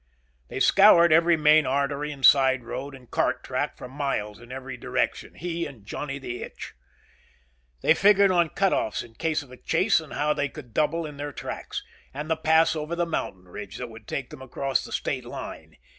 They 0.47 0.59
scoured 0.59 1.13
every 1.13 1.37
main 1.37 1.67
artery 1.67 2.11
and 2.11 2.25
side 2.25 2.63
road 2.63 2.95
and 2.95 3.11
cart 3.11 3.43
track 3.43 3.77
for 3.77 3.87
miles 3.87 4.39
in 4.41 4.51
every 4.51 4.75
direction, 4.75 5.35
he 5.35 5.67
and 5.67 5.85
Johnny 5.85 6.17
the 6.17 6.41
Itch. 6.41 6.73
They 7.81 7.93
figured 7.93 8.31
on 8.31 8.49
cutoffs 8.49 9.03
in 9.03 9.13
case 9.13 9.43
of 9.43 9.51
a 9.51 9.57
chase 9.57 9.99
and 9.99 10.13
how 10.13 10.33
they 10.33 10.49
could 10.49 10.73
double 10.73 11.05
in 11.05 11.17
their 11.17 11.31
tracks. 11.31 11.83
And 12.15 12.31
the 12.31 12.35
pass 12.35 12.75
over 12.75 12.95
the 12.95 13.05
mountain 13.05 13.47
ridge 13.47 13.77
that 13.77 13.89
would 13.91 14.07
take 14.07 14.31
them 14.31 14.41
across 14.41 14.83
the 14.83 14.91
state 14.91 15.23
line. 15.23 15.77